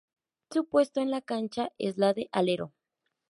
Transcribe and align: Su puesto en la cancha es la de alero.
Su 0.49 0.65
puesto 0.65 0.99
en 1.01 1.11
la 1.11 1.21
cancha 1.21 1.73
es 1.77 1.99
la 1.99 2.15
de 2.15 2.27
alero. 2.31 2.73